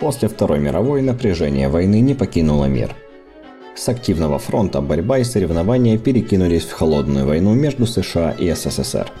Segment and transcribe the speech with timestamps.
[0.00, 2.96] После Второй мировой напряжение войны не покинуло мир.
[3.76, 9.12] С активного фронта борьба и соревнования перекинулись в холодную войну между США и СССР.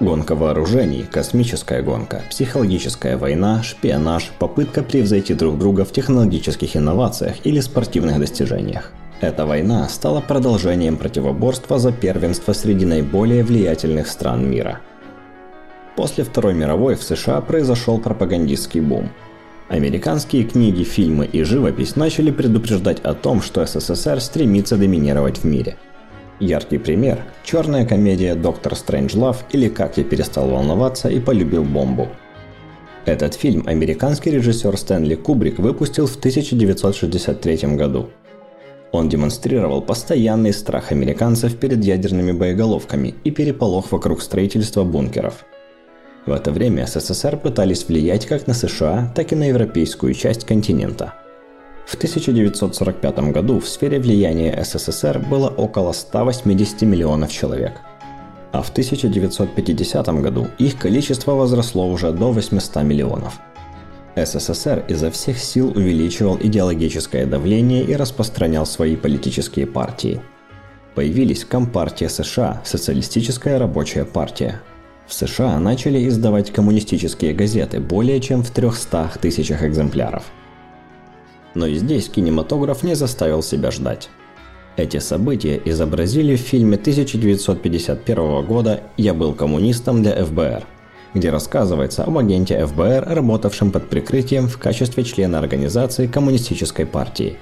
[0.00, 7.60] Гонка вооружений, космическая гонка, психологическая война, шпионаж, попытка превзойти друг друга в технологических инновациях или
[7.60, 8.92] спортивных достижениях.
[9.20, 14.80] Эта война стала продолжением противоборства за первенство среди наиболее влиятельных стран мира.
[15.96, 19.10] После Второй мировой в США произошел пропагандистский бум.
[19.68, 25.76] Американские книги, фильмы и живопись начали предупреждать о том, что СССР стремится доминировать в мире.
[26.40, 32.08] Яркий пример– черная комедия «Доктор Стрэнджлав» или «Как я перестал волноваться и полюбил бомбу».
[33.04, 38.10] Этот фильм американский режиссер Стэнли Кубрик выпустил в 1963 году–
[38.90, 45.44] он демонстрировал постоянный страх американцев перед ядерными боеголовками и переполох вокруг строительства бункеров.
[46.28, 51.14] В это время СССР пытались влиять как на США, так и на европейскую часть континента.
[51.86, 57.80] В 1945 году в сфере влияния СССР было около 180 миллионов человек.
[58.52, 63.40] А в 1950 году их количество возросло уже до 800 миллионов–
[64.14, 70.20] СССР изо всех сил увеличивал идеологическое давление и распространял свои политические партии.
[70.94, 74.60] Появились Компартия США, Социалистическая рабочая партия.
[75.08, 80.24] В США начали издавать коммунистические газеты более чем в 300 тысячах экземпляров.
[81.54, 84.10] Но и здесь кинематограф не заставил себя ждать.
[84.76, 90.64] Эти события изобразили в фильме 1951 года «Я был коммунистом для ФБР»,
[91.14, 97.38] где рассказывается об агенте ФБР, работавшем под прикрытием в качестве члена организации Коммунистической партии.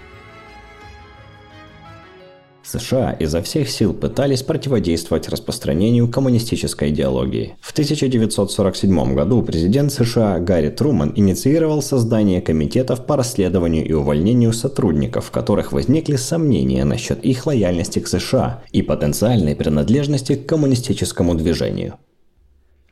[2.78, 7.56] США изо всех сил пытались противодействовать распространению коммунистической идеологии.
[7.60, 15.26] В 1947 году президент США Гарри Труман инициировал создание комитетов по расследованию и увольнению сотрудников,
[15.26, 21.94] в которых возникли сомнения насчет их лояльности к США и потенциальной принадлежности к коммунистическому движению.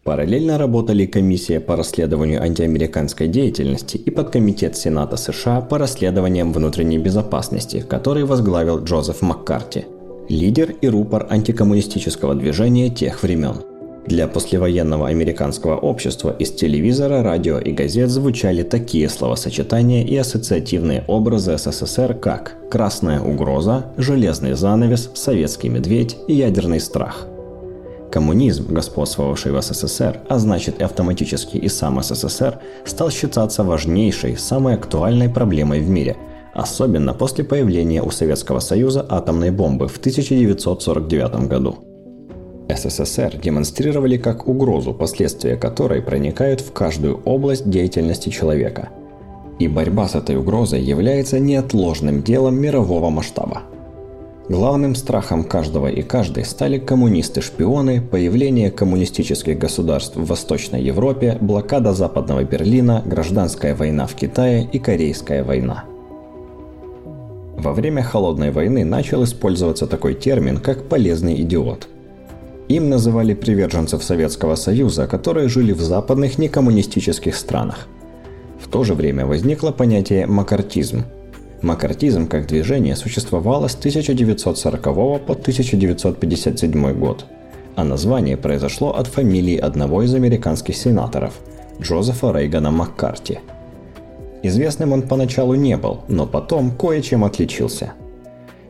[0.04, 7.82] Параллельно работали комиссия по расследованию антиамериканской деятельности и подкомитет Сената США по расследованиям внутренней безопасности,
[7.88, 9.86] который возглавил Джозеф Маккарти,
[10.28, 13.62] лидер и рупор антикоммунистического движения тех времен.
[14.06, 21.56] Для послевоенного американского общества из телевизора, радио и газет звучали такие словосочетания и ассоциативные образы
[21.56, 27.26] СССР, как «красная угроза», «железный занавес», «советский медведь» и «ядерный страх».
[28.14, 34.74] Коммунизм, господствовавший в СССР, а значит и автоматически и сам СССР, стал считаться важнейшей, самой
[34.74, 36.16] актуальной проблемой в мире,
[36.54, 41.74] особенно после появления у Советского Союза атомной бомбы в 1949 году.
[42.68, 48.90] СССР демонстрировали как угрозу, последствия которой проникают в каждую область деятельности человека.
[49.58, 53.62] И борьба с этой угрозой является неотложным делом мирового масштаба.
[54.48, 62.44] Главным страхом каждого и каждой стали коммунисты-шпионы, появление коммунистических государств в Восточной Европе, блокада Западного
[62.44, 65.84] Берлина, гражданская война в Китае и Корейская война.
[67.56, 71.88] Во время Холодной войны начал использоваться такой термин, как «полезный идиот».
[72.68, 77.88] Им называли приверженцев Советского Союза, которые жили в западных некоммунистических странах.
[78.60, 81.04] В то же время возникло понятие «макартизм»,
[81.64, 87.24] Макартизм как движение существовало с 1940 по 1957 год,
[87.74, 91.32] а название произошло от фамилии одного из американских сенаторов–
[91.80, 93.38] Джозефа Рейгана Маккарти.
[94.42, 97.94] Известным он поначалу не был, но потом кое-чем отличился.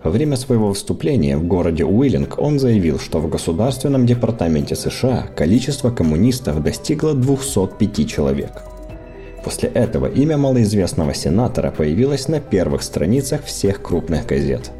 [0.04, 5.90] Во время своего выступления в городе Уиллинг он заявил, что в Государственном департаменте США количество
[5.90, 8.62] коммунистов достигло 205 человек–
[9.44, 14.70] После этого имя малоизвестного сенатора появилось на первых страницах всех крупных газет.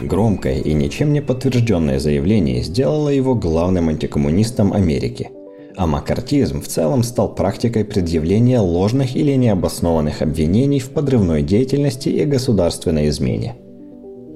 [0.00, 5.30] Громкое и ничем не подтвержденное заявление сделало его главным антикоммунистом Америки.
[5.76, 12.24] А макартизм в целом стал практикой предъявления ложных или необоснованных обвинений в подрывной деятельности и
[12.24, 13.56] государственной измене.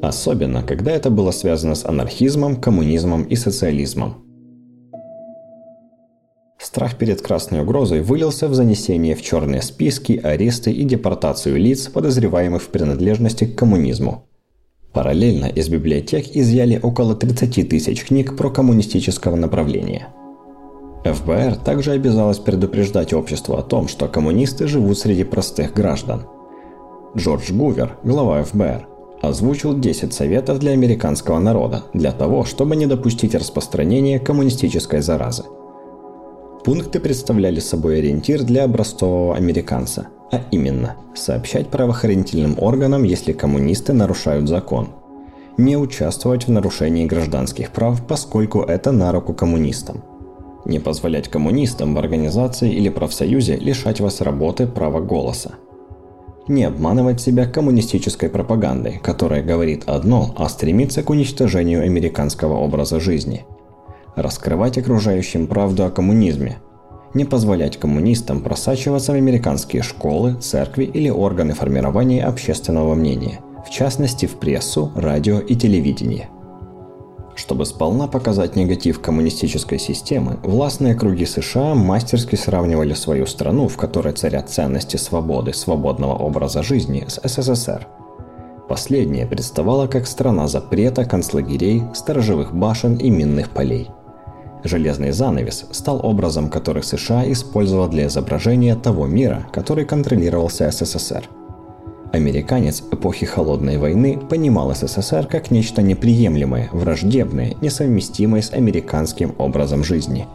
[0.00, 4.29] Особенно, когда это было связано с анархизмом, коммунизмом и социализмом.
[6.60, 12.62] Страх перед красной угрозой вылился в занесение в черные списки, аресты и депортацию лиц, подозреваемых
[12.62, 14.24] в принадлежности к коммунизму.
[14.92, 20.08] Параллельно из библиотек изъяли около 30 тысяч книг про коммунистического направления.
[21.04, 26.26] ФБР также обязалась предупреждать общество о том, что коммунисты живут среди простых граждан.
[27.16, 28.86] Джордж Гувер, глава ФБР,
[29.22, 35.44] озвучил 10 советов для американского народа для того, чтобы не допустить распространения коммунистической заразы–
[36.64, 40.08] Пункты представляли собой ориентир для образцового американца.
[40.30, 44.88] А именно, сообщать правоохранительным органам, если коммунисты нарушают закон.
[45.56, 50.02] Не участвовать в нарушении гражданских прав, поскольку это на руку коммунистам.
[50.66, 55.54] Не позволять коммунистам в организации или профсоюзе лишать вас работы права голоса.
[56.46, 63.46] Не обманывать себя коммунистической пропагандой, которая говорит одно, а стремится к уничтожению американского образа жизни.
[64.16, 66.58] Раскрывать окружающим правду о коммунизме.
[67.14, 74.26] Не позволять коммунистам просачиваться в американские школы, церкви или органы формирования общественного мнения, в частности
[74.26, 76.28] в прессу, радио и телевидение–
[77.40, 84.12] чтобы сполна показать негатив коммунистической системы, властные круги США мастерски сравнивали свою страну, в которой
[84.12, 87.86] царят ценности свободы, свободного образа жизни, с СССР.
[88.68, 93.90] Последняя представала как страна запрета, концлагерей, сторожевых башен и минных полей.
[94.64, 101.28] Железный занавес стал образом, который США использовал для изображения того мира, который контролировался СССР–
[102.12, 110.26] Американец эпохи Холодной войны понимал СССР как нечто неприемлемое, враждебное, несовместимое с американским образом жизни.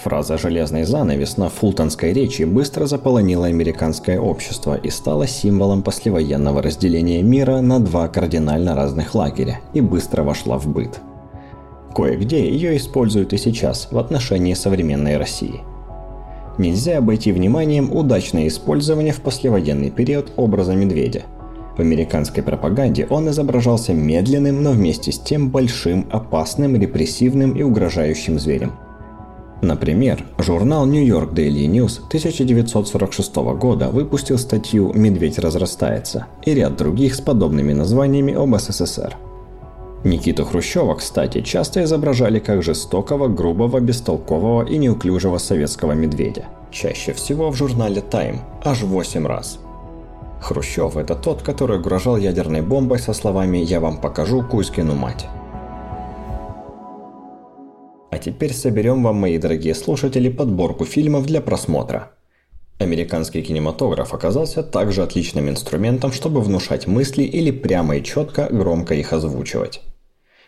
[0.00, 7.22] Фраза «железный занавес» на фултонской речи быстро заполонила американское общество и стала символом послевоенного разделения
[7.22, 11.00] мира на два кардинально разных лагеря и быстро вошла в быт.
[11.94, 15.60] Кое-где ее используют и сейчас в отношении современной России–
[16.56, 21.22] Нельзя обойти вниманием удачное использование в послевоенный период образа медведя.
[21.76, 28.38] В американской пропаганде он изображался медленным, но вместе с тем большим, опасным, репрессивным и угрожающим
[28.38, 28.72] зверем.
[29.62, 37.16] Например, журнал New York Daily News 1946 года выпустил статью «Медведь разрастается» и ряд других
[37.16, 39.16] с подобными названиями об СССР–
[40.04, 46.44] Никиту Хрущева, кстати, часто изображали как жестокого, грубого, бестолкового и неуклюжего советского медведя.
[46.70, 49.58] Чаще всего в журнале Time, аж 8 раз.
[50.42, 55.26] Хрущев– это тот, который угрожал ядерной бомбой со словами «Я вам покажу Кузькину мать».
[58.10, 62.10] А теперь соберем вам, мои дорогие слушатели, подборку фильмов для просмотра.
[62.78, 69.14] Американский кинематограф оказался также отличным инструментом, чтобы внушать мысли или прямо и четко громко их
[69.14, 69.80] озвучивать.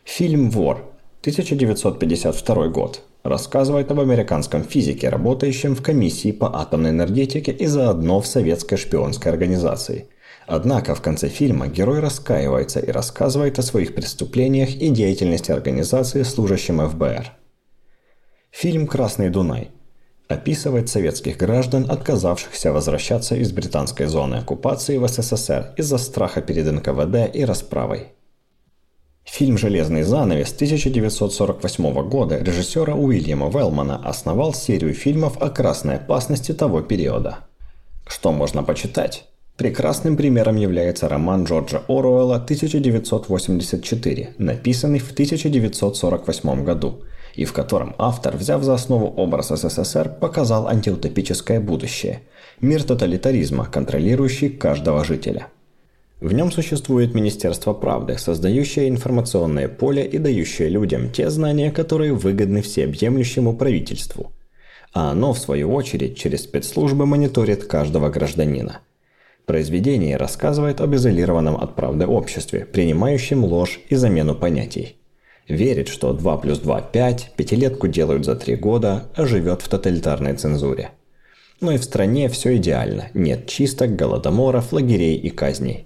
[0.06, 7.66] Фильм «Вор» 1952 год рассказывает об американском физике, работающем в комиссии по атомной энергетике и
[7.66, 10.08] заодно в советской шпионской организации.
[10.46, 16.88] Однако в конце фильма герой раскаивается и рассказывает о своих преступлениях и деятельности организации служащим
[16.88, 17.32] ФБР.
[18.52, 19.70] Фильм «Красный Дунай»
[20.28, 27.34] описывает советских граждан, отказавшихся возвращаться из британской зоны оккупации в СССР из-за страха перед НКВД
[27.34, 28.12] и расправой.
[29.26, 36.80] Фильм «Железный занавес» 1948 года режиссера Уильяма Велмана основал серию фильмов о красной опасности того
[36.80, 37.40] периода.
[38.06, 39.26] Что можно почитать?
[39.56, 47.02] Прекрасным примером является роман Джорджа Оруэлла 1984, написанный в 1948 году,
[47.34, 52.22] и в котором автор, взяв за основу образ СССР, показал антиутопическое будущее–
[52.60, 55.48] мир тоталитаризма, контролирующий каждого жителя–
[56.20, 62.62] в нем существует Министерство правды, создающее информационное поле и дающее людям те знания, которые выгодны
[62.62, 64.32] всеобъемлющему правительству.
[64.94, 68.80] А оно, в свою очередь, через спецслужбы мониторит каждого гражданина.
[69.44, 74.96] Произведение рассказывает об изолированном от правды обществе, принимающем ложь и замену понятий.
[75.48, 80.34] Верит, что 2 плюс 2– 5, пятилетку делают за 3 года, а живет в тоталитарной
[80.34, 80.92] цензуре.
[81.60, 85.84] Но и в стране все идеально, нет чисток, голодоморов, лагерей и казней.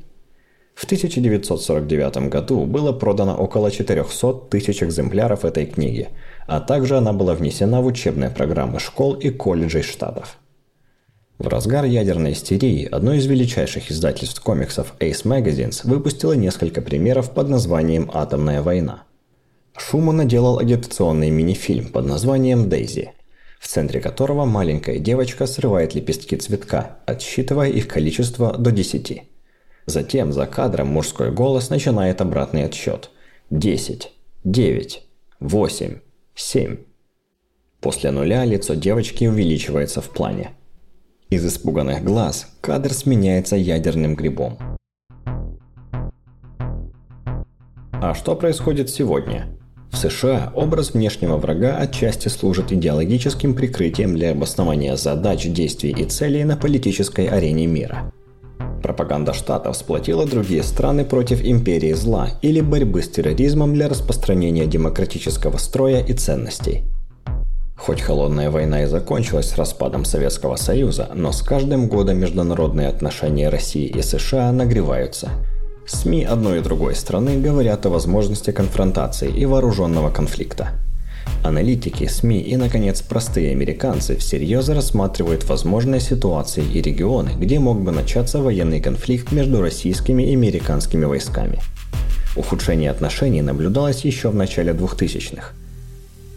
[0.80, 6.08] В 1949 году было продано около 400 тысяч экземпляров этой книги,
[6.46, 10.38] а также она была внесена в учебные программы школ и колледжей штатов.
[11.38, 17.50] В разгар ядерной истерии одно из величайших издательств комиксов Ace Magazines выпустило несколько примеров под
[17.50, 19.02] названием «Атомная война».
[19.76, 23.12] Шуму наделал агитационный мини-фильм под названием «Дейзи»,
[23.60, 29.29] в центре которого маленькая девочка срывает лепестки цветка, отсчитывая их количество до 10.
[29.86, 33.10] Затем за кадром мужской голос начинает обратный отсчет.
[33.50, 34.12] 10,
[34.44, 35.02] 9,
[35.40, 35.98] 8,
[36.34, 36.76] 7.
[37.80, 40.52] После нуля лицо девочки увеличивается в плане.
[41.30, 44.58] Из испуганных глаз кадр сменяется ядерным грибом.
[47.92, 49.48] А что происходит сегодня?
[49.90, 56.44] В США образ внешнего врага отчасти служит идеологическим прикрытием для обоснования задач, действий и целей
[56.44, 58.12] на политической арене мира–
[58.82, 65.58] Пропаганда Штатов сплотила другие страны против империи зла или борьбы с терроризмом для распространения демократического
[65.58, 66.84] строя и ценностей.
[67.76, 73.86] Хоть холодная война и закончилась распадом Советского Союза, но с каждым годом международные отношения России
[73.86, 75.30] и США нагреваются.
[75.86, 80.72] СМИ одной и другой страны говорят о возможности конфронтации и вооруженного конфликта.
[81.42, 87.92] Аналитики, СМИ и, наконец, простые американцы всерьез рассматривают возможные ситуации и регионы, где мог бы
[87.92, 91.60] начаться военный конфликт между российскими и американскими войсками.
[92.36, 95.52] Ухудшение отношений наблюдалось еще в начале 2000-х.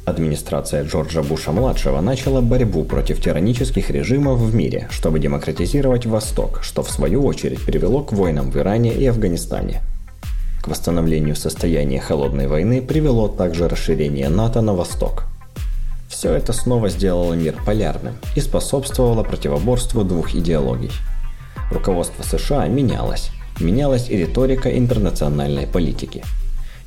[0.06, 6.92] Администрация Джорджа Буша-младшего начала борьбу против тиранических режимов в мире, чтобы демократизировать Восток, что в
[6.92, 9.82] свою очередь привело к войнам в Иране и Афганистане.
[10.63, 15.25] К восстановлению состояния холодной войны привело также расширение НАТО на восток.
[16.10, 20.91] Все это снова сделало мир полярным и способствовало противоборству двух идеологий.
[21.70, 23.29] Руководство США менялось.
[23.60, 26.24] Менялась и риторика интернациональной политики–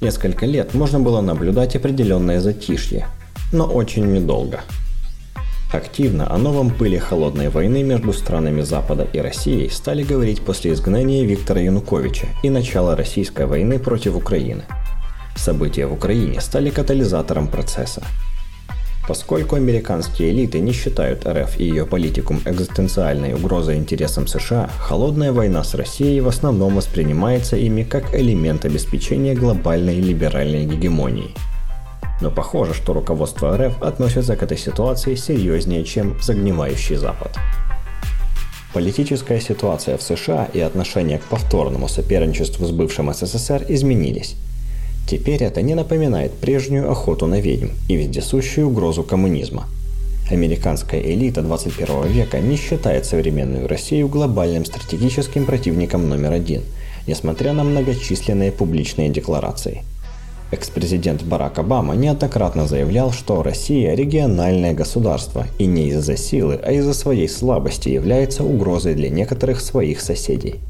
[0.01, 3.07] Несколько лет можно было наблюдать определенное затишье,
[3.53, 4.61] но очень недолго.
[5.77, 11.27] Активно о новом пыле холодной войны между странами Запада и Россией стали говорить после изгнания
[11.27, 14.63] Виктора Януковича и начала российской войны против Украины.
[15.37, 18.03] События в Украине стали катализатором процесса–
[19.07, 25.63] Поскольку американские элиты не считают РФ и ее политикум экзистенциальной угрозой интересам США, холодная война
[25.63, 31.35] с Россией в основном воспринимается ими как элемент обеспечения глобальной либеральной гегемонии.
[32.21, 37.37] Но похоже, что руководство РФ относится к этой ситуации серьезнее, чем загнивающий Запад.
[38.73, 44.37] Политическая ситуация в США и отношение к повторному соперничеству с бывшим СССР изменились.
[45.09, 49.67] Теперь это не напоминает прежнюю охоту на ведьм и вездесущую угрозу коммунизма.
[50.31, 56.63] Американская элита 21 века не считает современную Россию глобальным стратегическим противником номер один,
[57.07, 59.85] несмотря на многочисленные публичные декларации.
[60.53, 66.95] Экс-президент Барак Обама неоднократно заявлял, что Россия– региональное государство и не из-за силы, а из-за
[66.95, 70.61] своей слабости является угрозой для некоторых своих соседей.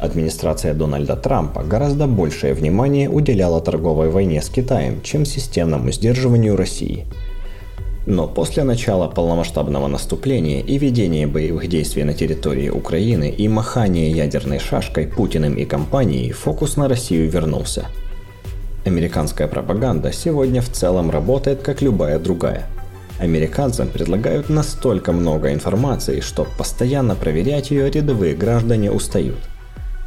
[0.00, 7.04] Администрация Дональда Трампа гораздо большее внимание уделяла торговой войне с Китаем, чем системному сдерживанию России.
[8.06, 14.60] Но после начала полномасштабного наступления и ведения боевых действий на территории Украины и махания ядерной
[14.60, 17.84] шашкой Путиным и компанией, фокус на Россию вернулся.
[18.88, 22.66] Американская пропаганда сегодня в целом работает как любая другая.
[23.20, 29.38] Американцам предлагают настолько много информации, что постоянно проверять ее рядовые граждане устают–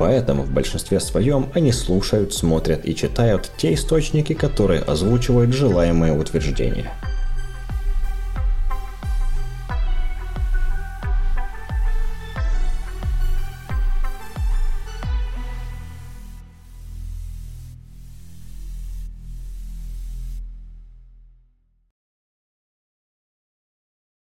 [0.01, 6.91] Поэтому в большинстве своем они слушают, смотрят и читают те источники, которые озвучивают желаемые утверждения.